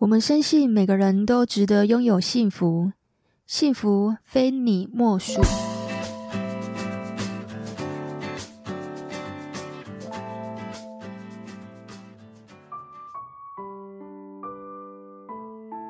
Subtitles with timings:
[0.00, 2.90] 我们深信每个人都值得拥有幸福，
[3.46, 5.42] 幸福非你莫属。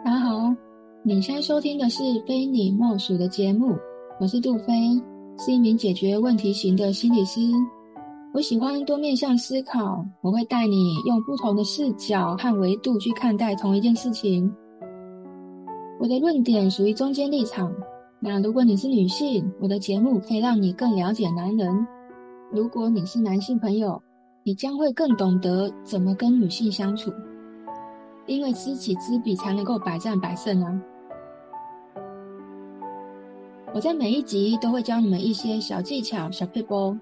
[0.04, 0.52] 大家好，
[1.04, 3.78] 你现在收听的是《非你莫属》的节目，
[4.18, 5.00] 我是杜菲，
[5.38, 7.40] 是一名解决问题型的心理师。
[8.32, 14.50] 我喜欢多面向思考，我会带你用不同的视角和维度去看待同一件事情。
[15.98, 17.72] 我的论点属于中间立场。
[18.20, 21.74] 那如果你是女性，我的节目可以让你更了解男人；
[22.52, 24.00] 如果你是男性朋友，
[24.44, 27.10] 你将会更懂得怎么跟女性相处。
[28.26, 30.80] 因为知己知彼，才能够百战百胜啊！
[33.74, 36.96] 我在每一集都会教你们一些小技巧、小撇步。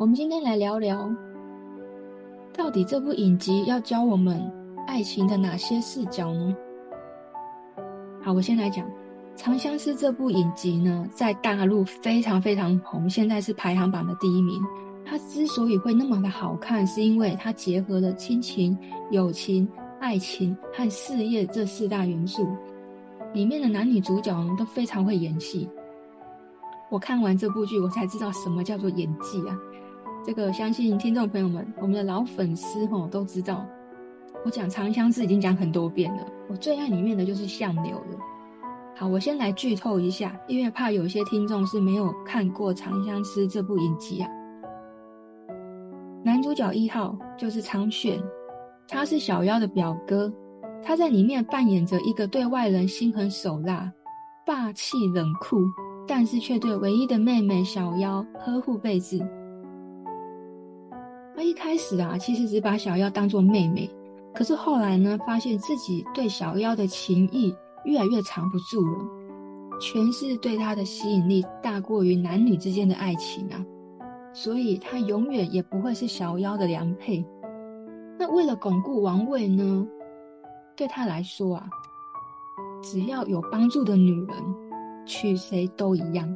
[0.00, 1.14] 我们今天来聊聊，
[2.56, 4.50] 到底这部影集要教我们
[4.86, 6.56] 爱情的哪些视角呢？
[8.22, 8.88] 好，我先来讲
[9.36, 14.58] 《长相思》这部影集呢，在大陆非常非常红，现在是排行榜的第一名。
[15.04, 18.74] 它之所以会那么的好看，是因为它结合了亲情、
[19.10, 19.68] 友情、
[20.00, 22.48] 爱情和事业这四大元素，
[23.34, 25.68] 里面的男女主角呢都非常会演戏。
[26.88, 29.54] 我看完这部剧，我才知道什么叫做演技啊！
[30.22, 33.66] 这个相信听众朋友们，我们的老粉丝吼都知道，
[34.44, 36.26] 我讲《长相思》已经讲很多遍了。
[36.48, 38.18] 我最爱里面的就是相柳了。
[38.94, 44.28] 好，我先来剧透一下，因为怕有些听众是没有看过《长相思》这部影集啊。
[46.22, 48.22] 男主角一号就是昌炫，
[48.86, 50.30] 他是小夭的表哥，
[50.82, 53.90] 他在里面扮演着一个对外人心狠手辣、
[54.44, 55.56] 霸气冷酷，
[56.06, 59.18] 但是却对唯一的妹妹小夭呵护备至。
[61.40, 63.90] 他一开始啊，其实只把小夭当作妹妹，
[64.34, 68.98] 可是后来呢，发现自己对小夭的情谊越来越藏不住了，
[69.80, 73.64] 全是对他的吸引力大过于男女之间的爱情啊，
[74.34, 77.24] 所以他永远也不会是小夭的良配。
[78.18, 79.88] 那为了巩固王位呢，
[80.76, 81.66] 对他来说啊，
[82.82, 84.36] 只要有帮助的女人，
[85.06, 86.28] 娶谁都一样。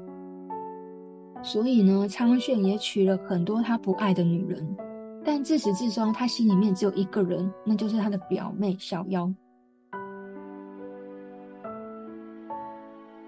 [1.43, 4.67] 所以呢，昌炫也娶了很多他不爱的女人。
[5.25, 9.33] 但自始至终，他心里面只有一个人，那就是他的表妹小夭。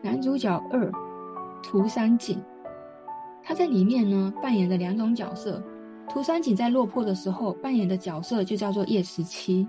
[0.03, 0.93] 男主角二，
[1.63, 2.37] 涂山璟，
[3.43, 5.63] 他在里面呢扮演的两种角色。
[6.09, 9.67] 涂山璟在落魄的时候扮演的角色就叫做叶十七，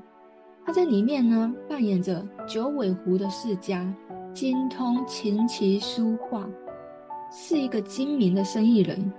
[0.66, 3.92] 他在里面呢扮演着九尾狐的世家，
[4.34, 6.48] 精通琴棋书画，
[7.32, 9.12] 是一个精明的生意人。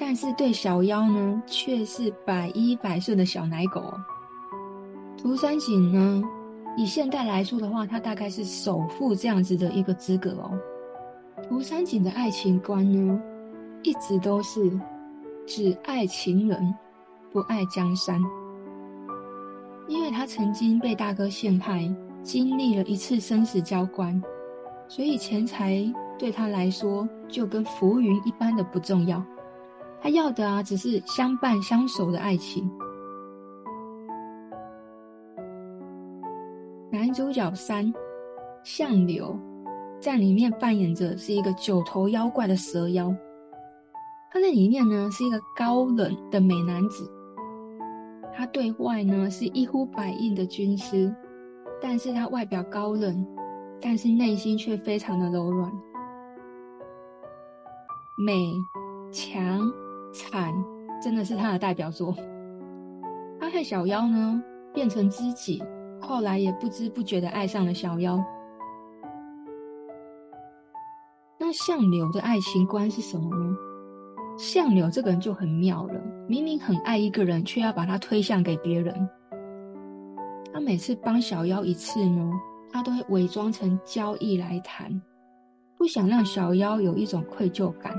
[0.00, 3.92] 但是对小夭呢，却是百依百顺的小奶狗。
[5.18, 6.22] 涂山璟呢，
[6.74, 10.58] 以现代来说的话，他大概是首富这样子的一个资格哦。
[11.46, 13.20] 涂山璟的爱情观呢，
[13.82, 14.72] 一直都是
[15.46, 16.74] 只爱情人，
[17.30, 18.18] 不爱江山。
[19.86, 24.20] 因为他曾经被大哥陷害，经历了一次生死交关，
[24.88, 25.84] 所以钱财
[26.18, 29.22] 对他来说就跟浮云一般的不重要。
[30.02, 32.70] 他要的啊，只是相伴相守的爱情。
[36.90, 37.92] 男主角三，
[38.64, 39.38] 相柳，
[40.00, 43.14] 在里面扮演着是一个九头妖怪的蛇妖。
[44.32, 47.10] 他在里面呢是一个高冷的美男子，
[48.32, 51.14] 他对外呢是一呼百应的军师，
[51.80, 53.26] 但是他外表高冷，
[53.80, 55.70] 但是内心却非常的柔软，
[58.24, 58.52] 美，
[59.12, 59.60] 强。
[60.12, 60.52] 惨，
[61.02, 62.14] 真的是他的代表作。
[63.40, 65.62] 他和小夭呢变成知己，
[66.00, 68.22] 后来也不知不觉的爱上了小夭。
[71.38, 73.56] 那相柳的爱情观是什么呢？
[74.36, 75.94] 相柳这个人就很妙了，
[76.28, 78.94] 明明很爱一个人，却要把他推向给别人。
[80.52, 82.30] 他每次帮小夭一次呢，
[82.70, 85.00] 他都会伪装成交易来谈，
[85.78, 87.94] 不想让小夭有一种愧疚感。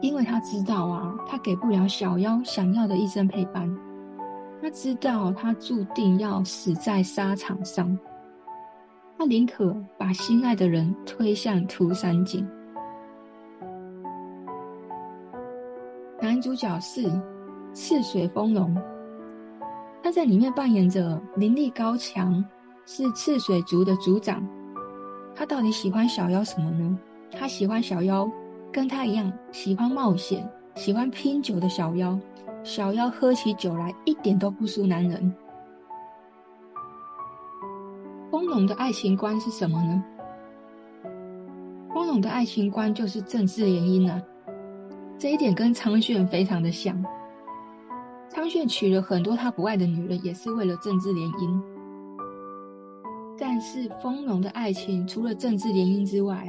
[0.00, 3.70] 因为他知道啊，他给不了小夭想要的一生陪伴，
[4.62, 7.98] 他知道他注定要死在沙场上，
[9.18, 12.44] 他宁可把心爱的人推向涂山璟。
[16.20, 17.10] 男主角是
[17.74, 18.74] 赤水丰隆，
[20.02, 22.42] 他在里面扮演着灵力高强，
[22.86, 24.42] 是赤水族的族长。
[25.34, 26.98] 他到底喜欢小夭什么呢？
[27.30, 28.30] 他喜欢小夭。
[28.72, 32.18] 跟他一样喜欢冒险、喜欢拼酒的小妖，
[32.62, 35.34] 小妖喝起酒来一点都不输男人。
[38.30, 40.04] 丰隆的爱情观是什么呢？
[41.92, 44.22] 丰隆的爱情观就是政治联姻啊，
[45.18, 46.96] 这一点跟苍鉉非常的像。
[48.28, 51.60] 苍鉉娶了很多他不爱的女人，也是为了政治联姻。
[53.36, 56.46] 但是丰隆的爱情除了政治联姻之外，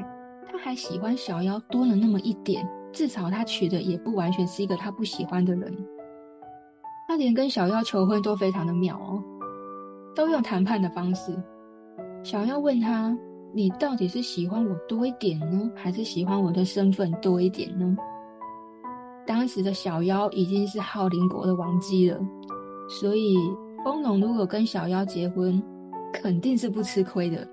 [0.51, 5.73] 他还喜欢小妖多了那么一点，至少他娶的也不完全是一个他不喜欢的人。
[7.07, 9.23] 他连跟小妖求婚都非常的妙哦，
[10.15, 11.33] 都用谈判的方式。
[12.23, 13.17] 小妖问他
[13.55, 17.95] ：“你到底是喜欢我多一点呢，还是喜欢我的身份多一点呢？”
[19.25, 22.19] 当时的小妖已经是浩林国的王姬了，
[22.89, 23.37] 所以
[23.83, 25.61] 丰隆如果跟小妖结婚，
[26.11, 27.47] 肯定是不吃亏的。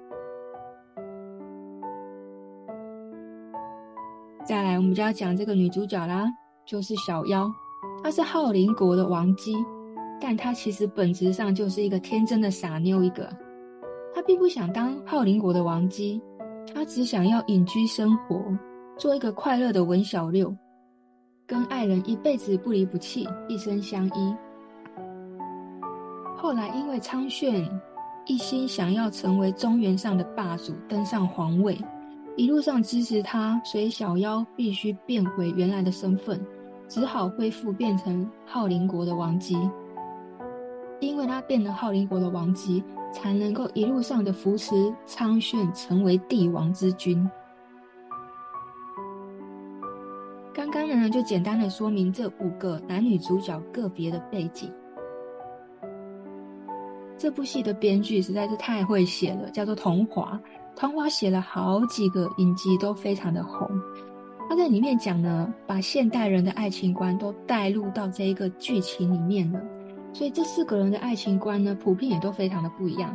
[4.48, 6.26] 再来，我们就要讲这个女主角啦，
[6.64, 7.46] 就是小妖。
[8.02, 9.54] 她是浩林国的王姬，
[10.18, 13.30] 但她其实本质上就是一个天真的傻妞一个。
[14.14, 16.18] 她并不想当浩林国的王姬，
[16.74, 18.42] 她只想要隐居生活，
[18.96, 20.50] 做一个快乐的文小六，
[21.46, 24.34] 跟爱人一辈子不离不弃，一生相依。
[26.34, 27.68] 后来因为苍鉉
[28.24, 31.78] 一心想要成为中原上的霸主，登上皇位。
[32.38, 36.40] 一路上支持他，所以小妖必须变回原来的身份，
[36.86, 39.56] 只好恢复变成浩林国的王姬。
[41.00, 42.80] 因为他变成浩林国的王姬，
[43.12, 47.28] 才能够一路上的扶持苍鉉成为帝王之君。
[50.54, 54.72] 刚刚呢，就简单的说明这五个男女主角个别的背景。
[57.16, 60.40] 这部戏的编剧实在是太会写了，叫做桐华。
[60.78, 63.68] 桐华写了好几个影集，都非常的红。
[64.48, 69.60] 他在里面讲呢，把现代人的爱情观都带入到这一个剧情里面了。
[70.12, 73.12] 所以这四个人的爱情观呢，普遍也都非常的不一样。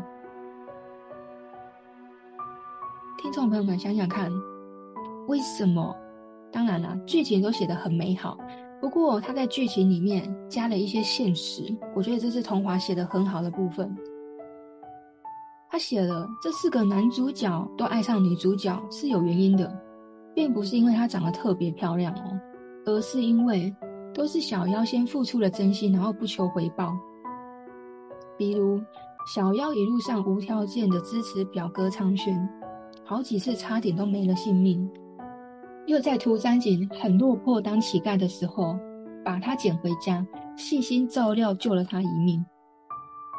[3.22, 4.30] 听众朋友们想想看，
[5.30, 5.96] 为什么？
[6.52, 8.38] 当然了，剧情都写得很美好。
[8.82, 13.96] 不过他在剧情里面加了一些现实，我觉得这是桐华写得很好的部分。
[15.74, 19.76] 他写了这四个男主角都爱上女主角是有原因的，
[20.36, 22.40] 并不是因为她长得特别漂亮哦，
[22.86, 23.76] 而是因为
[24.14, 26.94] 都是小妖先付出了真心，然后不求回报。
[28.38, 28.80] 比如
[29.34, 32.38] 小妖一路上无条件的支持表哥苍鉉，
[33.04, 34.88] 好几次差点都没了性命；
[35.88, 38.78] 又在涂山璟很落魄当乞丐的时候，
[39.26, 40.24] 把他捡回家，
[40.56, 42.46] 细心照料，救了他一命。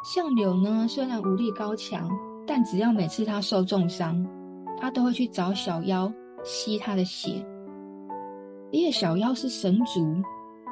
[0.05, 2.07] 相柳呢，虽然武力高强，
[2.45, 4.23] 但只要每次他受重伤，
[4.79, 6.13] 他都会去找小妖
[6.43, 7.43] 吸他的血。
[8.69, 10.21] 因为小妖是神族，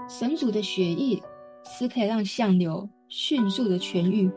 [0.07, 1.19] 神族的血液
[1.63, 4.29] 是可以让相柳迅速的痊愈。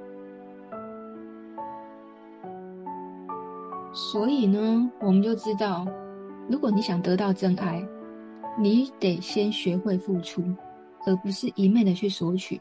[3.93, 5.87] 所以呢，我们就知道，
[6.49, 7.87] 如果你想得到真爱，
[8.59, 10.43] 你得先学会付出，
[11.07, 12.59] 而不是一昧的去索取。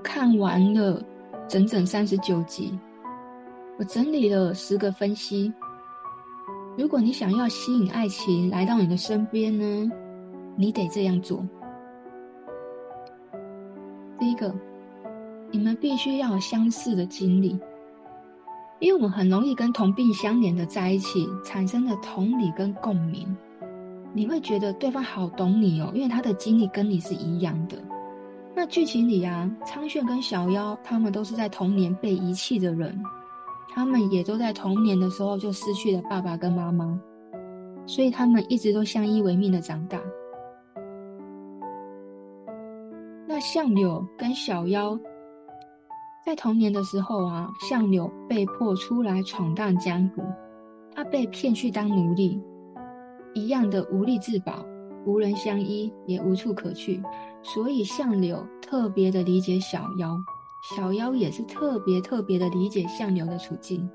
[0.00, 1.02] 看完了
[1.48, 2.78] 整整三十九集，
[3.78, 5.52] 我整理了十个分析。
[6.76, 9.90] 如果你想要吸引爱情来到你的身边呢，
[10.56, 11.44] 你得这样做。
[14.18, 14.54] 第一个，
[15.50, 17.58] 你们必须要有相似的经历，
[18.78, 23.36] 因为我们很容易跟同病相怜的在一起，产生了同理跟共鸣。
[24.12, 27.76] 你会觉得对方好懂你哦，因为他的经历跟你是一样的。
[28.54, 33.00] 那剧情里啊，苍鉉跟小妖他们都是在童年被遗弃的人，
[33.70, 37.00] 他们也都在童年的时候就失去了爸爸跟妈妈，
[37.86, 39.98] 所以他们一直都相依为命的长大。
[43.26, 44.98] 那相柳跟小妖
[46.26, 50.22] 在童年的时候啊，相柳被迫出来闯荡江湖，
[50.92, 52.42] 他被骗去当奴隶，
[53.32, 54.66] 一样的无力自保，
[55.06, 57.00] 无人相依，也无处可去。
[57.42, 60.22] 所以相柳特别的理解小妖，
[60.76, 63.88] 小妖也是特别特别的理解相柳的处境，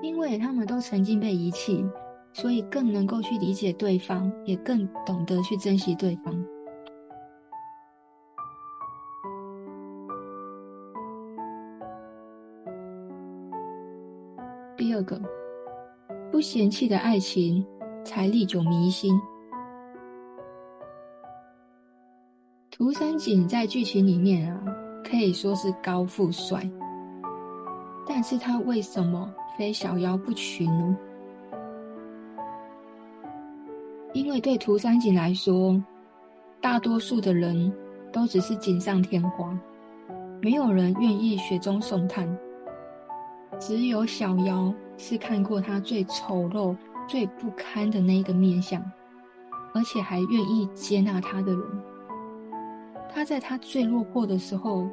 [0.00, 1.84] 因为他们都曾经被遗弃，
[2.32, 6.32] 所以更能够去理解对方，也更懂得去珍惜对方。
[14.76, 15.20] 第二个，
[16.30, 17.64] 不嫌弃的爱情
[18.04, 19.20] 才历久弥新。
[22.74, 24.58] 涂山璟在剧情里面啊，
[25.04, 26.66] 可以说是高富帅，
[28.08, 30.96] 但是他为什么非小妖不娶呢？
[34.14, 35.78] 因为对涂山璟来说，
[36.62, 37.70] 大多数的人
[38.10, 39.54] 都只是锦上添花，
[40.40, 42.26] 没有人愿意雪中送炭。
[43.60, 46.74] 只有小夭是看过他最丑陋、
[47.06, 48.82] 最不堪的那一个面相，
[49.74, 51.60] 而且还愿意接纳他的人。
[53.14, 54.88] 他在他最落魄的时候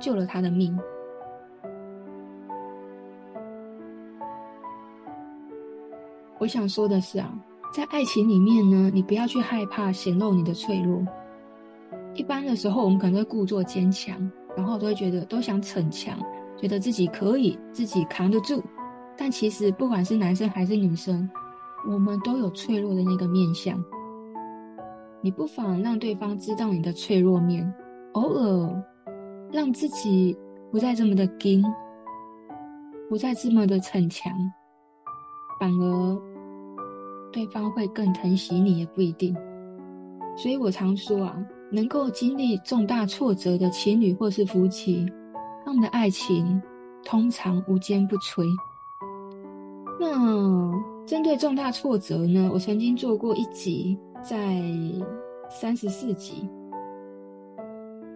[0.00, 0.76] 救了他的命。
[6.38, 7.32] 我想说的是啊，
[7.72, 11.06] 在爱情里面呢，你不要去害怕显露你的脆弱。
[12.14, 14.18] 一般的时候，我们可能会故作坚强，
[14.56, 16.18] 然后都会觉得都想逞强。
[16.56, 18.62] 觉得自己可以，自己扛得住，
[19.16, 21.28] 但其实不管是男生还是女生，
[21.88, 23.82] 我们都有脆弱的那个面相。
[25.24, 27.72] 你不妨让对方知道你的脆弱面，
[28.14, 28.84] 偶尔
[29.52, 30.36] 让自己
[30.70, 31.62] 不再这么的硬，
[33.08, 34.32] 不再这么的逞强，
[35.60, 36.22] 反而
[37.32, 39.32] 对方会更疼惜你也不一定。
[40.36, 41.36] 所以我常说啊，
[41.70, 45.06] 能够经历重大挫折的情侣或是夫妻。
[45.64, 46.60] 他们的爱情
[47.04, 48.44] 通常无坚不摧。
[50.00, 50.72] 那
[51.06, 52.50] 针对重大挫折呢？
[52.52, 54.62] 我曾经做过一集，在
[55.50, 56.48] 三十四集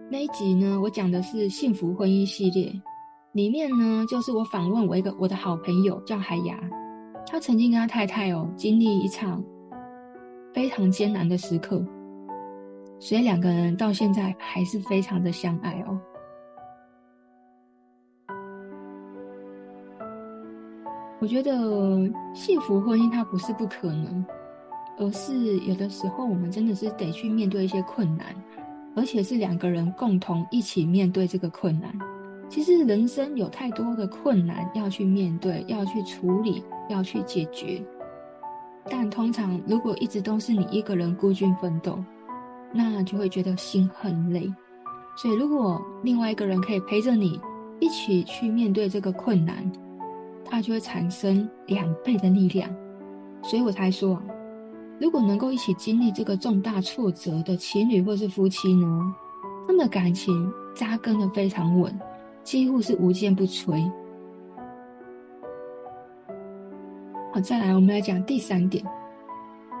[0.09, 2.71] 那一集呢，我讲的是幸福婚姻系列。
[3.33, 6.57] 里面呢，就是我访问我一个我的好朋友叫海牙，
[7.29, 9.43] 他曾经跟他太太哦经历一场
[10.53, 11.85] 非常艰难的时刻，
[12.99, 15.99] 所以两个人到现在还是非常的相爱哦。
[21.19, 21.51] 我觉得
[22.33, 24.25] 幸福婚姻它不是不可能，
[24.97, 28.27] 而是有的时候我们真的是得去面对一些困难，
[28.95, 31.91] 而且是两个人共同一起面对这个困难。
[32.49, 37.83] 其实人生有太多的困难要去面对，要去处理，要去解决。
[38.89, 42.01] 但通常如果一直都是你一个人孤军奋斗，
[42.73, 44.51] 那就会觉得心很累。
[45.17, 47.39] 所以如果另外一个人可以陪着你
[47.79, 49.69] 一起去面对这个困难，
[50.45, 52.73] 他就会产生两倍的力量，
[53.43, 54.21] 所以我才说，
[54.99, 59.15] 如果能够一起经历这个重大挫折的情侣或是夫妻呢，
[59.65, 61.93] 他们的感情扎根得非常稳，
[62.43, 63.91] 几乎是无坚不摧。
[67.33, 68.83] 好，再来我们来讲第三点，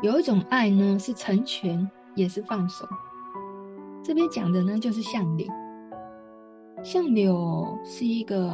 [0.01, 2.87] 有一种爱呢是成全，也是放手。
[4.03, 5.47] 这边讲的呢就是相柳，
[6.83, 8.53] 相柳是一个。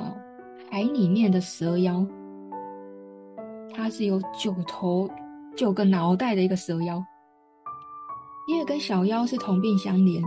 [0.72, 2.03] 海里面的蛇妖，
[3.75, 5.08] 它是有九头、
[5.56, 7.04] 九个脑袋的一个蛇妖，
[8.48, 10.22] 因为跟小夭是同病相怜，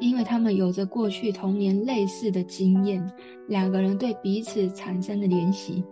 [0.00, 3.04] 因为他们有着过去童年类似的经验，
[3.48, 5.84] 两个人对彼此产生了联系。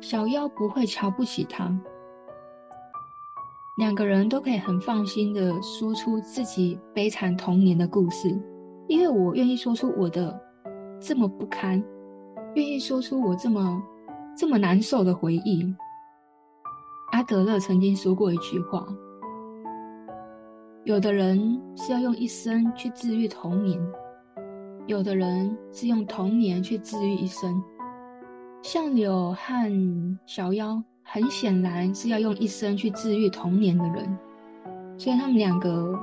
[0.00, 1.74] 小夭不会瞧不起他，
[3.78, 8.28] 两个人都可以很放心的说出自己悲惨童年的故事，
[8.86, 10.38] 因为我愿意说出我的
[11.00, 11.82] 这么不堪。
[12.54, 13.82] 愿意说出我这么
[14.36, 15.74] 这么难受的回忆。
[17.12, 18.86] 阿德勒曾经说过一句话：
[20.84, 23.78] 有的人是要用一生去治愈童年，
[24.86, 27.62] 有的人是用童年去治愈一生。
[28.62, 34.18] 相柳和小夭很显然是要用一生去治愈童年的人，
[34.96, 35.94] 所以他们两个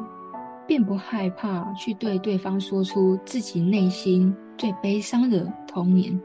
[0.67, 6.21] 并不害怕去对对方说出自己内心最悲伤的童年。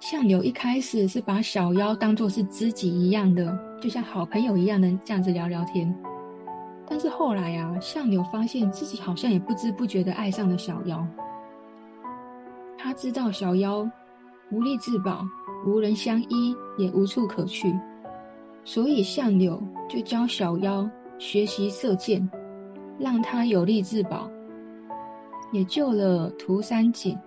[0.00, 5.94] 相柳一开始是把小夭当作是知己一样的，就像好朋友一样的这样子聊聊天。
[6.88, 11.04] 但是后来啊，相柳发现自己好像也不知不觉的爱上了小夭。
[12.78, 13.86] 他知道小夭
[14.50, 15.22] 无力自保，
[15.66, 17.78] 无人相依，也无处可去，
[18.64, 22.26] 所以相柳就教小夭学习射箭，
[22.98, 24.30] 让他有力自保，
[25.52, 27.18] 也救了涂山璟，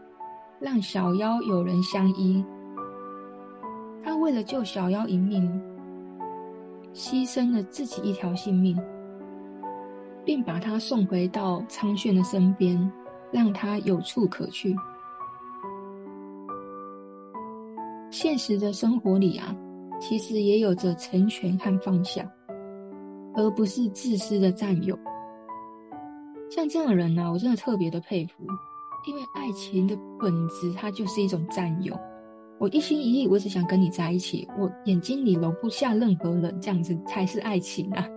[0.59, 2.43] 让小夭有人相依。
[4.03, 5.61] 他为了救小夭一命，
[6.97, 8.75] 牺牲了自己一条性命，
[10.25, 12.91] 并把他送回到苍炫的身边，
[13.31, 14.75] 让他有处可去。
[18.09, 19.55] 现实的生活里啊，
[20.01, 22.27] 其实也有着成全和放下，
[23.35, 24.97] 而不是自私的占有。
[26.49, 28.43] 像这样的人呢、啊，我真的特别的佩服，
[29.07, 31.95] 因为爱情的本质，它就是一种占有。
[32.59, 34.47] 我一心一意，我只想跟你在一起。
[34.57, 38.07] 我眼睛里容不下任何人，这样子才是爱情啊！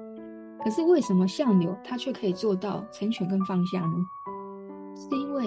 [0.65, 3.95] 可是为什么相柳他却可以做到成全跟放下呢？
[4.95, 5.45] 是因为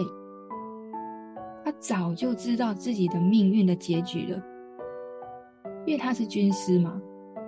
[1.65, 4.41] 他早就知道自己的命运的结局了，
[5.85, 6.99] 因为他是军师嘛，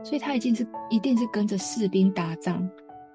[0.03, 2.67] 所以他已经是一定是跟着士兵打仗，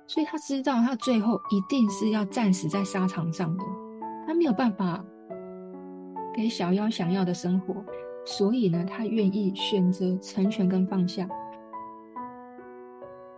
[0.06, 3.64] 所以他知道他最后一定是要战死在沙场上的，
[4.26, 5.04] 他没有办法
[6.34, 7.75] 给小妖想要的生活，
[8.24, 11.28] 所以呢，他愿意选择成全跟放下。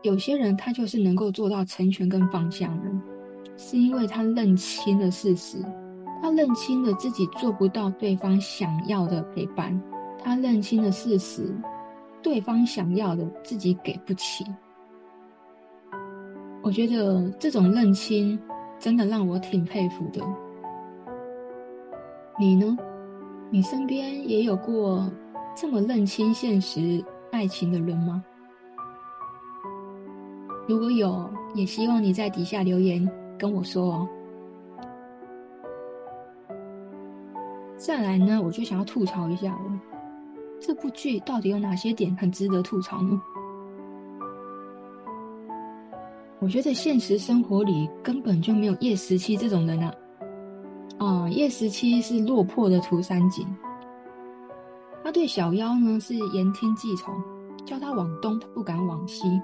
[0.03, 3.03] 有些人他就是能够做到成全跟放下呢，
[3.57, 5.65] 是因为他认清了事实，
[6.21, 9.81] 他认清了自己做不到对方想要的陪伴，
[10.19, 11.55] 他认清了事实，
[12.21, 14.45] 对方想要的自己给不起。
[16.63, 18.39] 我觉得这种认清
[18.79, 20.21] 真的让我挺佩服的。
[22.39, 22.77] 你呢？
[23.55, 25.13] 你身边也有过
[25.55, 28.25] 这么认清现实爱情的人吗？
[30.67, 33.07] 如果有，也希望你在底下留言
[33.39, 34.09] 跟我说哦。
[37.77, 39.81] 再来呢，我就想要吐槽一下了，
[40.59, 43.21] 这部剧到底有哪些点很值得吐槽呢？
[46.39, 49.95] 我觉得现实生活里根本就没有叶十七这种人啊！
[51.33, 53.47] 啊，叶十七是落魄的涂山璟，
[55.03, 57.15] 他对小妖呢是言听计从，
[57.65, 59.41] 叫他往东，他不敢往西。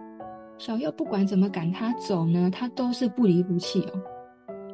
[0.58, 3.92] 小妖不管怎么赶他走呢，他都是不离不弃哦。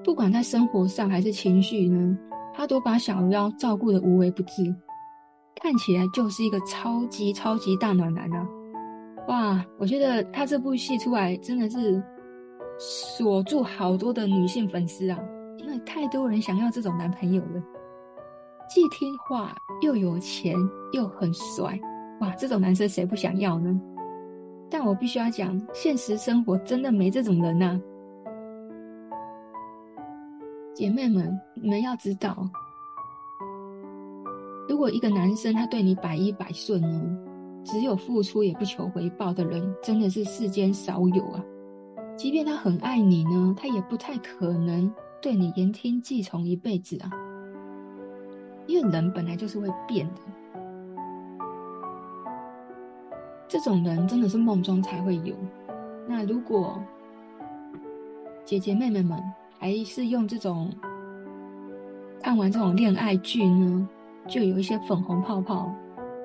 [0.02, 2.18] 不管在生活上还是情绪呢，
[2.52, 4.74] 他都把小妖照顾得无微不至，
[5.62, 8.48] 看起来就是一个超级超级大暖男啊！
[9.28, 12.02] 哇，我觉得他这部戏出来真的是
[12.78, 15.18] 锁住好多的女性粉丝啊，
[15.64, 17.62] 因为太多人想要这种男朋友了，
[18.68, 20.54] 既听话又有钱
[20.92, 21.80] 又很帅，
[22.20, 23.80] 哇，这种男生谁不想要呢？
[24.70, 27.80] 但我必须要讲，现实生活真的没这种人呐！
[30.74, 32.46] 姐妹们，你们要知道，
[34.68, 37.18] 如果一个男生他对你百依百顺呢，
[37.64, 41.42] 只有付出也不求回报的人，真的是世间少有啊！
[42.18, 44.92] 即便他很爱你呢，他也不太可能
[45.24, 47.10] 对你言听计从一辈子啊，
[48.66, 50.20] 因为人本来就是会变的。
[53.48, 55.34] 这种人真的是梦中才会有。
[56.06, 56.78] 那如果
[58.44, 59.18] 姐姐妹妹们
[59.58, 60.70] 还是用这种
[62.20, 63.88] 看完这种恋爱剧呢，
[64.28, 65.74] 就有一些粉红泡泡，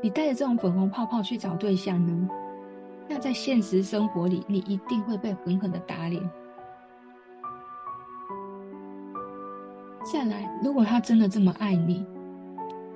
[0.03, 2.29] 你带着这种粉红泡泡去找对象呢，
[3.07, 6.21] 那在现实生活里，你一定会被狠狠的打脸。
[10.11, 12.03] 再来，如果他真的这么爱你，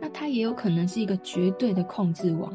[0.02, 2.52] 那他也有可能是一个绝对的控制王。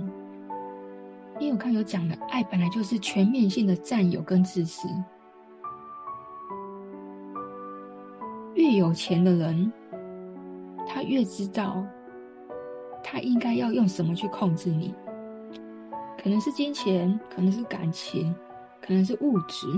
[1.38, 4.88] 因为我看有讲的，爱本来就是全面性的占有跟自私。
[8.54, 9.72] 越有钱的人，
[10.88, 11.86] 他越知道
[13.02, 14.92] 他应该要用什么去控制你，
[16.20, 18.34] 可能是金钱，可能是感情，
[18.82, 19.68] 可能是物质，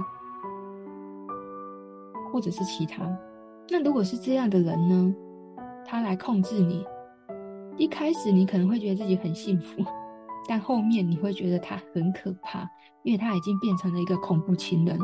[2.33, 3.05] 或者是其他。
[3.73, 5.15] 那如果是这样的人呢？
[5.87, 6.85] 他来控制你，
[7.77, 9.85] 一开始你可能会觉得自己很幸福。
[10.49, 12.69] 但后面你会觉得他很可怕，
[13.05, 14.99] 因为他已经变成了一个恐怖情人，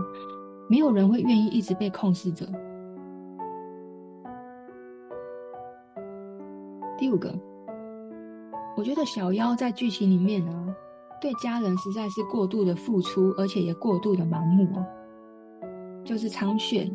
[0.69, 2.45] 没有人会愿意一直被控制着。
[6.99, 7.33] 第五个，
[8.77, 10.75] 我觉得小妖在剧情里面呢，
[11.21, 14.67] 对家人实在是过度的付出，而且也过度的盲目。
[16.05, 16.91] 就是苍炫，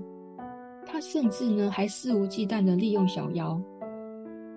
[0.85, 3.59] 他甚至呢还肆无忌惮的利用小妖，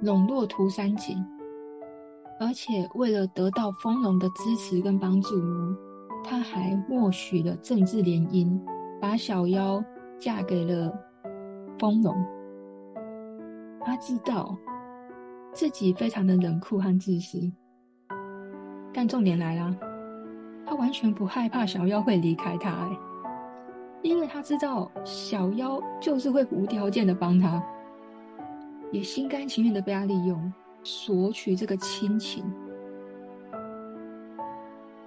[0.00, 1.16] 笼络涂山璟。
[2.40, 5.30] 而且为了得到丰隆的支持跟帮助，
[6.24, 8.60] 他还默许了政治联姻，
[9.00, 9.82] 把小妖
[10.18, 10.92] 嫁给了
[11.78, 12.14] 丰隆。
[13.80, 14.56] 他知道
[15.52, 17.38] 自己非常的冷酷和自私，
[18.92, 19.76] 但重点来了，
[20.66, 22.98] 他完全不害怕小妖会离开他，哎，
[24.04, 27.60] 因为他知道小妖就是会无条件的帮他，
[28.92, 30.52] 也心甘情愿的被他利用。
[30.86, 32.44] 索取这个亲情，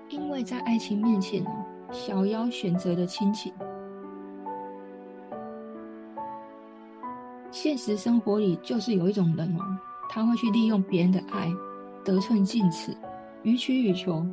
[0.09, 1.51] 因为在爱情面前哦，
[1.91, 3.53] 小妖选择了亲情。
[7.51, 9.61] 现实生活里就是有一种人哦，
[10.09, 11.47] 他会去利用别人的爱，
[12.03, 12.97] 得寸进尺，
[13.43, 14.25] 予取予求。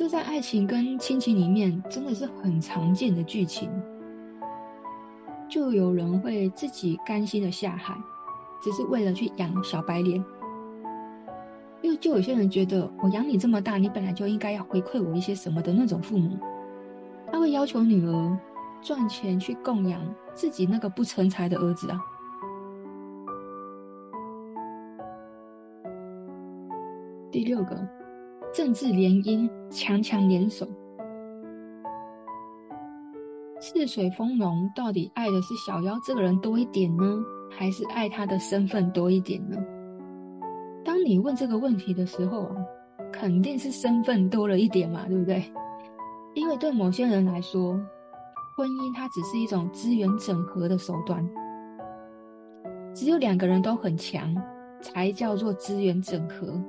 [0.00, 3.70] 这在爱情跟亲情里面真的是很常见的剧情。
[5.46, 7.94] 就有人会自己甘心的下海。
[8.62, 10.24] 只是为了去养小白脸，
[11.82, 16.38] 又就有些人觉得我养你这么大，你本来就应该要回馈我一些什么的那种父母，
[17.30, 18.38] 他会要求女儿
[18.80, 20.00] 赚钱去供养
[20.32, 22.00] 自己那个不成才的儿子啊。
[27.30, 27.86] 第六个，
[28.52, 30.66] 政治联姻，强强联手。
[33.60, 37.04] 似水丰隆到底爱的是小夭这个人多一点呢，
[37.48, 39.56] 还是爱他的身份多一点呢？
[40.84, 42.56] 当你问这个问题的时候啊，
[43.12, 45.44] 肯定是身份多了一点嘛，对不对？
[46.34, 47.78] 因为对某些人来说，
[48.56, 51.24] 婚姻它只是一种资源整合的手段，
[52.92, 54.34] 只有两个人都很强，
[54.80, 56.60] 才叫做资源整合、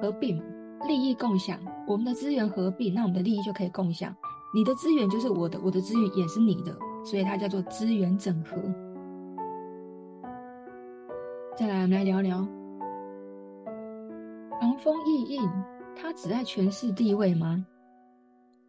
[0.00, 0.42] 合并、
[0.86, 1.58] 利益共享。
[1.86, 4.14] 我们的资源合并，那我们的利益就可以共享。
[4.54, 8.56] 你的资源就是我的，我的资源也是你的，所以它叫做资源整合。
[11.56, 12.46] 再来，我们来聊聊
[14.60, 15.40] 防风易印，
[15.94, 17.64] 他只爱权势地位吗？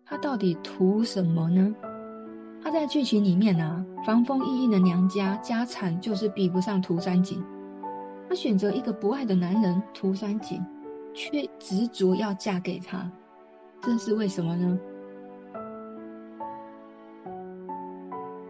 [0.05, 1.75] 他到底图什么呢？
[2.63, 7.41] 他在剧情里面啊，防风易印的娘家家产就是比不上涂山璟，
[8.27, 10.61] 他选择一个不爱的男人涂山璟，
[11.17, 13.11] 却执着要嫁给他，
[13.81, 14.79] 这是为什么呢？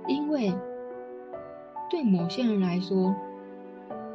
[0.06, 0.54] 因为
[1.90, 3.16] 对某些人来说，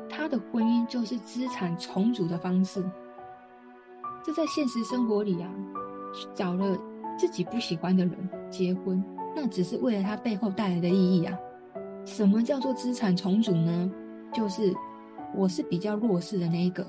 [0.07, 2.85] 他的婚姻就是资产重组的方式。
[4.23, 5.51] 这在现实生活里啊，
[6.35, 6.79] 找了。
[7.19, 9.05] 自己不喜欢的人结婚，
[9.37, 11.39] 那只是为了他背后带来的意义啊。
[12.07, 13.93] 什么叫做资产重组呢？
[14.33, 14.75] 就是
[15.35, 16.85] 我是比较弱势的那一个，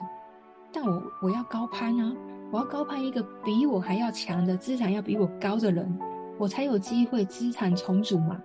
[0.73, 2.11] 但我我要高攀啊，
[2.51, 5.97] 我要高攀一个比我还要强的资产要比我高的人，
[6.37, 8.41] 我才有机会资产重组嘛，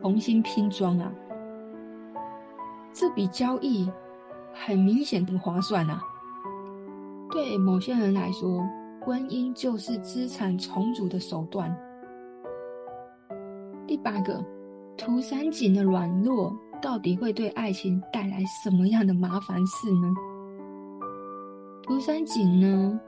[0.00, 1.12] 重新拼装啊。
[2.92, 3.90] 这笔交易
[4.54, 6.00] 很明显很划算啊，
[7.30, 8.64] 对某些人来说。
[9.04, 11.70] 婚姻就是资产重组的手段。
[13.86, 14.42] 第八个，
[14.96, 20.08] 涂山璟的软弱到底会对爱情带来什么样的麻烦事呢？
[21.86, 22.98] 涂山璟呢，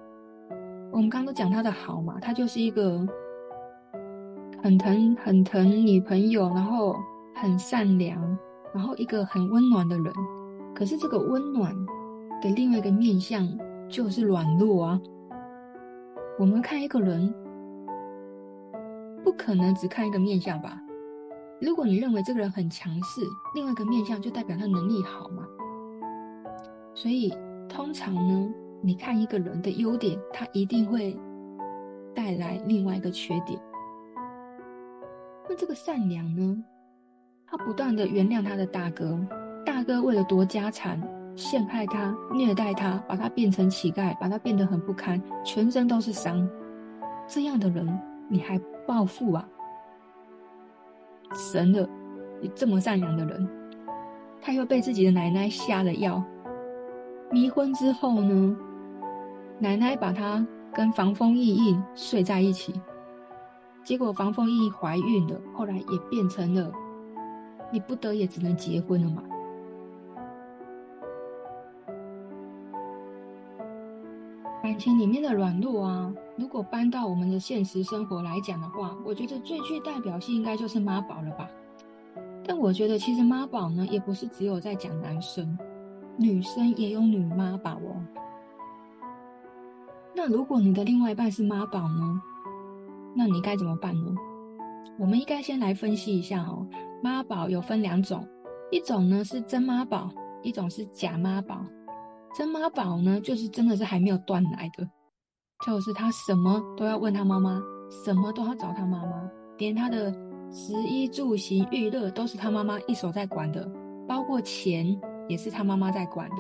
[0.93, 3.07] 我们刚刚都讲他的好嘛，他就是一个
[4.63, 6.95] 很疼很疼女朋友，然后
[7.35, 8.21] 很善良，
[8.75, 10.13] 然后一个很温暖的人。
[10.75, 11.75] 可是这个温暖
[12.43, 13.49] 的另外一个面相
[13.89, 15.01] 就是软弱啊。
[16.39, 17.35] 我们看一个人，
[19.25, 20.79] 不可能只看一个面相吧？
[21.63, 23.23] 如果你认为这个人很强势，
[23.55, 25.47] 另外一个面相就代表他能力好嘛？
[26.95, 27.33] 所以
[27.71, 31.19] 通常呢，你看一个人的优点，他一定会
[32.15, 33.61] 带来另外一个缺点。
[35.49, 36.65] 那这个善良呢？
[37.47, 39.19] 他不断的原谅他的大哥，
[39.65, 41.01] 大哥为了夺家产。
[41.37, 46.49] 陷害他，虐待他，把他变成乞丐，把他变得很不堪，全身都是伤。
[47.29, 47.87] 这样的人，
[48.27, 49.47] 你还报复啊？
[51.35, 51.87] 神了，
[52.41, 53.47] 你这么善良的人，
[54.41, 56.25] 他又被自己的奶奶下了药。
[57.31, 58.57] 离婚之后呢，
[59.59, 62.75] 奶奶把她跟防风易印睡在一起，
[63.83, 66.71] 结果防风易印怀孕了，后来也变成了，
[67.71, 69.23] 你不得也只能结婚了嘛。
[74.63, 81.49] 感情里面的软弱啊，如果搬到我们的现实生活来讲的话，我觉得最具代表性应该就是妈宝了吧。
[82.45, 85.57] 但我觉得其实妈宝呢，也不是只有在讲男生，
[86.19, 87.97] 女生也有女妈宝哦。
[90.17, 92.23] 那如果你的另外一半是妈宝呢，
[93.15, 94.15] 那你该怎么办呢？
[94.99, 96.67] 我们应该先来分析一下哦。
[97.03, 98.27] 妈宝有分两种，
[98.71, 100.09] 一种呢是真妈宝，
[100.43, 101.63] 一种是假妈宝。
[102.35, 104.89] 真妈宝呢，就是真的是还没有断奶的，
[105.67, 107.61] 就是他什么都要问他妈妈，
[108.05, 110.11] 什么都要找他妈妈，连他的
[110.51, 113.71] 食衣住行娱乐都是他妈妈一手在管的，
[114.09, 114.99] 包括钱
[115.29, 116.37] 也是他妈妈在管的。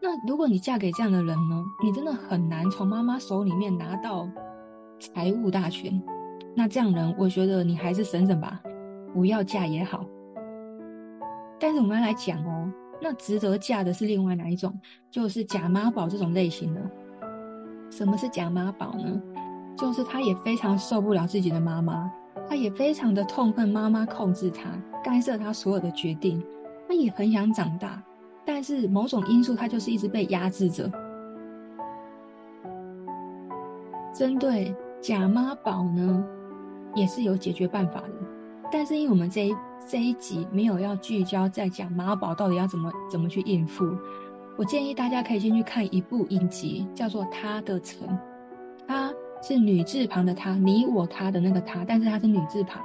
[0.00, 4.28] 那如果你嫁给这样的人呢，你真的很难从妈妈手里面拿到
[4.98, 6.00] 财务大权。
[6.54, 8.60] 那这样人，我觉得你还是省省吧，
[9.12, 10.04] 不要嫁也好。
[11.60, 12.72] 但是我们要来讲哦。
[13.00, 14.76] 那值得嫁的是另外哪一种？
[15.08, 16.80] 就是假妈宝这种类型的。
[17.90, 19.22] 什么是假妈宝呢？
[19.76, 22.10] 就是他也非常受不了自己的妈妈，
[22.48, 24.70] 他也非常的痛恨妈妈控制他、
[25.02, 26.44] 干涉他所有的决定。
[26.88, 28.02] 他也很想长大，
[28.50, 30.90] 但是某种因素它就是一直被压制着。
[34.14, 36.24] 针对假妈宝呢，
[36.94, 38.14] 也是有解决办法的，
[38.72, 39.54] 但是因为我们这一。
[39.90, 43.86] 这一集没有要聚焦在讲妈宝到底要怎么怎么去应付，
[44.58, 48.06] 我建议大家可以先去看一部影集，叫做《她的城》，
[48.86, 52.82] 她是女字旁的她，你我他的那个她，但是她是女字旁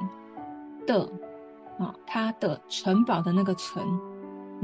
[0.87, 1.01] 的，
[1.77, 3.83] 啊，她的城堡的那个城，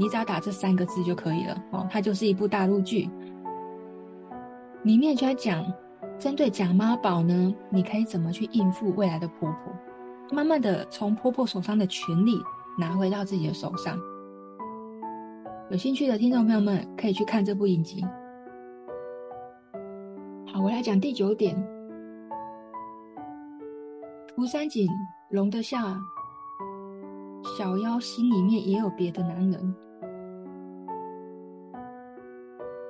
[0.00, 3.10] 你只要打这三个字就可以了，哦，它就是一部大陆剧，
[4.82, 5.62] 里面就在讲
[6.18, 9.70] 针对假妈宝呢，你可以怎么去应付未来的婆婆？
[10.32, 12.40] 慢慢的从婆婆手上的权力
[12.78, 14.00] 拿回到自己的手上。
[15.70, 18.02] 有兴趣的听众朋友们可以去看这部影集。
[20.46, 21.54] 好，我来讲第九点。
[24.28, 24.88] 涂山璟
[25.28, 25.94] 容得下
[27.58, 29.74] 小夭，心里面也有别的男人，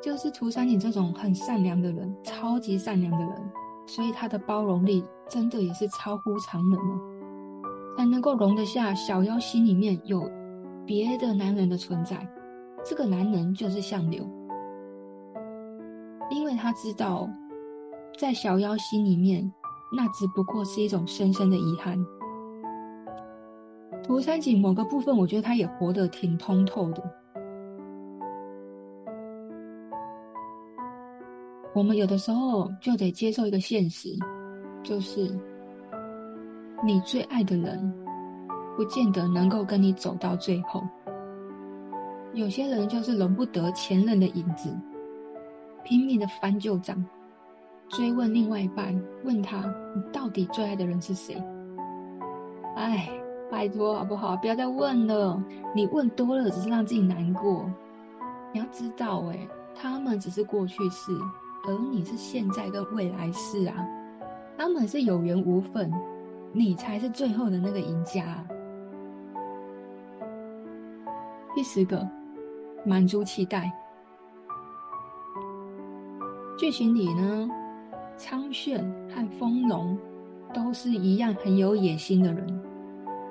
[0.03, 3.51] 就是涂山璟这种很善良的人，超级善良的人，
[3.87, 10.23] 所以他的包容力真的也是超乎常人了，才能够容得下小夭心里面有
[10.87, 12.27] 别的男人的存在。
[12.83, 14.25] 这个男人就是相柳，
[16.31, 17.29] 因为他知道，
[18.19, 19.53] 在小夭心里面，
[19.95, 21.99] 那只不过是一种深深的遗憾。
[24.03, 27.20] 涂山璟某个部分，我觉得他也活得挺通透的。
[31.81, 34.15] 我们有的时候就得接受一个现实，
[34.83, 35.35] 就是
[36.85, 37.91] 你最爱的人，
[38.77, 40.87] 不见得能够跟你走到最后。
[42.35, 44.69] 有些人就是容不得前任的影子，
[45.83, 47.03] 拼命的翻旧账，
[47.89, 49.65] 追问另外一半，问他
[49.97, 51.43] 你到底最爱的人是谁？
[52.77, 53.09] 哎，
[53.51, 54.37] 拜托好不好？
[54.37, 55.43] 不要再问了，
[55.75, 57.65] 你问多了只是让自己难过。
[58.53, 61.11] 你要知道，哎，他们只是过去式，
[61.67, 63.75] 而你是现在跟未来式啊。
[64.57, 65.91] 他们是有缘无分，
[66.53, 68.45] 你才是最后的那个赢家。
[71.55, 72.07] 第十个。
[72.83, 73.71] 满足期待。
[76.57, 77.47] 剧情里呢，
[78.17, 78.83] 苍炫
[79.15, 79.99] 和丰隆
[80.55, 82.63] 都是一样很有野心的人，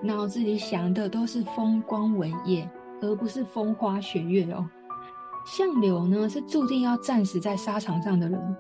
[0.04, 2.70] 脑子里想的都是风光伟业，
[3.02, 4.63] 而不是风花雪月哦。
[5.45, 8.58] 相柳呢，是注定要战死在沙场上的人。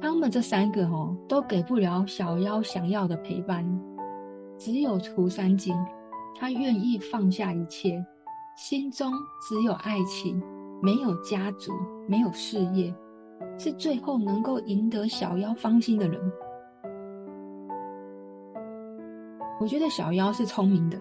[0.00, 3.64] 他们这三个哦，都给不了小夭想要的陪伴，
[4.56, 5.76] 只有涂山璟，
[6.38, 8.02] 他愿意放下一切。
[8.56, 10.42] 心中只有爱情，
[10.82, 11.72] 没有家族，
[12.08, 12.94] 没有事业，
[13.58, 16.20] 是最后能够赢得小夭芳心的人。
[19.60, 20.98] 我觉得小夭是聪明的，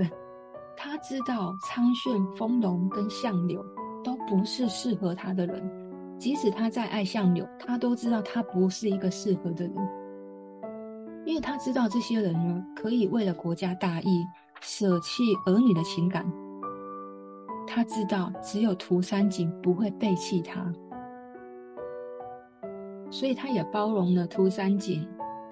[0.75, 3.65] 他知道苍鉉、丰隆跟相柳
[4.03, 5.62] 都不是适合他的人，
[6.17, 9.73] 即使他再爱相柳，他都知道他不是一个适合的人，
[11.25, 14.25] 因为他知道这些人呢，可以为了国家大义
[14.62, 16.25] 舍弃儿女的情感。
[17.67, 20.73] 他知道只有涂山璟不会背弃他，
[23.12, 25.05] 所以他也包容了涂山璟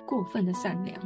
[0.05, 0.99] 过分的善良。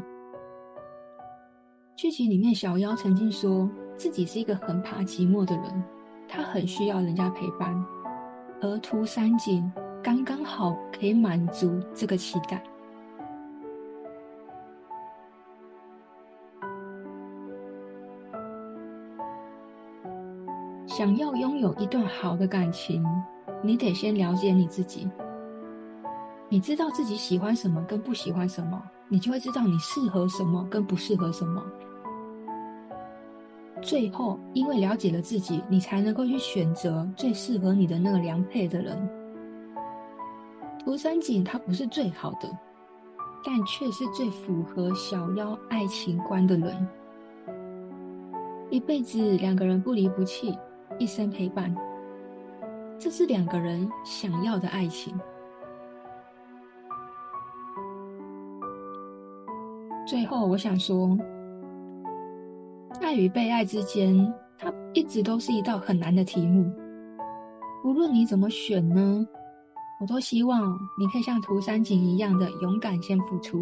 [1.98, 5.84] 剧情里面，小夭曾经说自己是一个很怕寂寞的人，
[6.34, 7.86] 他很需要人家陪伴，
[8.62, 9.70] 而涂山璟
[10.02, 12.64] 刚刚好可以满足这个期待。
[20.88, 23.06] 想要拥有一段好的感情，
[23.62, 25.10] 你得先了解你自己。
[26.48, 31.62] 你知道自己喜欢什么跟不喜欢什么，你就会知道你适合什么跟不适合什么。
[33.82, 39.10] 最后，因为了解了自己，你才能够去选择最适合你的那个良配的人。
[40.80, 42.50] 涂山璟他不是最好的，
[43.44, 46.88] 但却是最符合小夭爱情观的人。
[48.70, 50.58] 一辈子两个人不离不弃。
[51.00, 51.74] 一生陪伴，
[53.00, 55.18] 这是两个人想要的爱情。
[60.06, 61.18] 最后，我想说，
[63.12, 66.72] 爱与被爱之间，它一直都是一道很难的题目。
[67.84, 69.28] 无论你怎么选呢，
[70.00, 73.62] 我都希望你可以像涂山璟一样的勇敢先付出。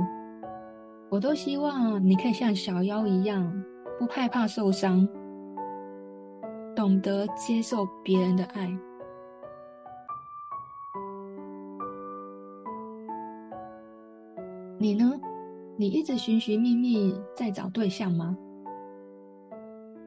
[1.09, 3.51] 我都希望你可以像小夭一样，
[3.97, 5.07] 不害怕受伤。
[6.75, 8.71] 懂得接受别人的爱，
[14.77, 15.19] 你呢？
[15.75, 18.37] 你一直寻寻觅觅在找对象吗？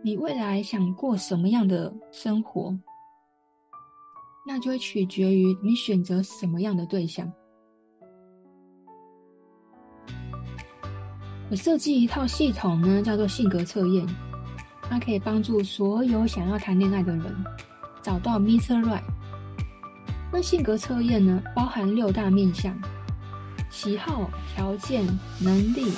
[0.04, 2.76] 你未来想过什么样的生活？
[4.44, 7.32] 那就会取决于你选择什么样的对象。
[11.48, 14.04] 我设计一套系统呢，叫做性格测验。
[14.82, 17.44] 它可以帮助所有想要谈恋爱的人
[18.02, 18.82] 找到 Mr.
[18.82, 19.04] Right。
[20.32, 22.76] 那性格测验呢，包含六大面向：
[23.70, 25.06] 喜好、条件、
[25.40, 25.92] 能力、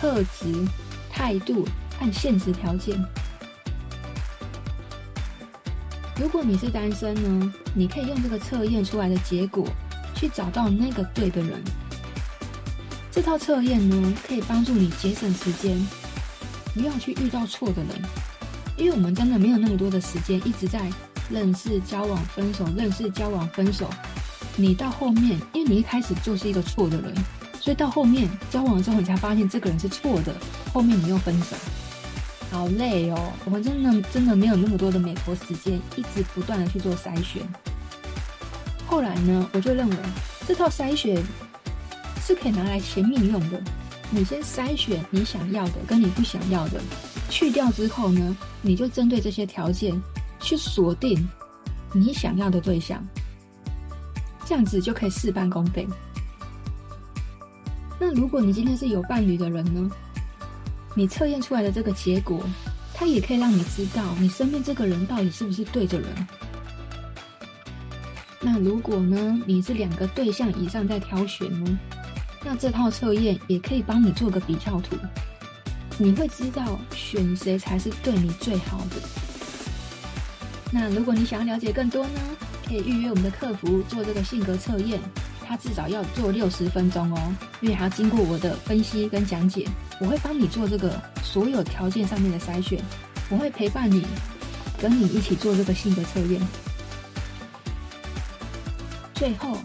[0.00, 0.66] 特质、
[1.10, 1.64] 态度
[1.98, 2.98] 和现实条件。
[6.20, 9.66] 如果你是单身呢，你可以用这个测验出来的结果
[10.14, 11.58] 去找到那个对的人。
[13.10, 15.82] 这套测验呢，可以帮助你节省时间，
[16.74, 18.02] 不要去遇到错的人，
[18.76, 20.90] 因为我们真的没有那么多的时间一直在
[21.30, 23.88] 认识、交往、分手、认识、交往、分手。
[24.56, 27.14] 你到后面，因为你一开始就是一个错的人，
[27.58, 30.34] 所以到后面交往之后，你才发现这个人是错的，
[30.70, 31.56] 后面你又分手，
[32.50, 33.32] 好累哦。
[33.44, 37.42] 我们真的真的没有那么多的美国时间，一直不断的去做筛选。
[38.86, 39.96] 后来呢，我就认为
[40.46, 41.22] 这套筛选。
[42.22, 43.60] 是可以拿来前面用的。
[44.10, 46.80] 你先筛选你想要的跟你不想要的，
[47.28, 50.00] 去掉之后呢，你就针对这些条件
[50.38, 51.28] 去锁定
[51.92, 53.04] 你想要的对象，
[54.46, 55.88] 这样子就可以事半功倍。
[57.98, 59.90] 那如果你今天是有伴侣的人呢，
[61.00, 62.44] 你测验出来的这个结果，
[62.92, 66.28] 它也可以让你知道你身边这个人到底是不是对的人。
[68.38, 71.78] 那如果呢，你是两个对象以上在挑选呢？
[72.44, 74.94] 那这套测验也可以帮你做个比较图，
[75.96, 78.96] 你会知道选谁才是对你最好的。
[80.70, 82.20] 那如果你想要了解更多呢，
[82.68, 85.00] 可以预约我们的客服做这个性格测验，
[85.50, 89.66] 它至少要做六十分钟哦，因为还要经过我的分析跟讲解，
[89.98, 92.80] 我会帮你做这个所有条件上面的筛选，
[93.28, 94.06] 我会陪伴你，
[94.80, 96.40] 跟你一起做这个性格测验。
[99.12, 99.58] 最后。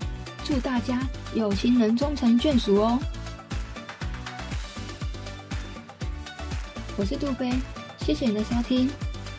[0.43, 1.01] 祝大家
[1.33, 2.99] 有情人终成眷属哦！
[6.95, 7.51] 我是杜菲，
[7.97, 8.87] 谢谢你的收听。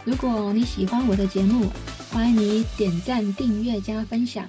[0.04, 1.70] 如果你喜欢我的节目，
[2.12, 4.44] 欢迎你点赞、订阅、加分享。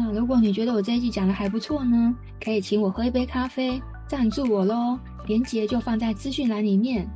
[0.00, 7.10] 那如果你觉得我这一集讲的还不错呢，可以请我喝一杯咖啡，赞助我喽，链接就放在资讯栏里面。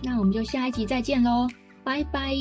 [0.00, 1.48] 那我们就下一集再见喽，
[1.82, 2.32] 拜拜。